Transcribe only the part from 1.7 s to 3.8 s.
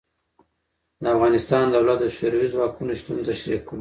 دولت د شوروي ځواکونو شتون تشرېح کړ.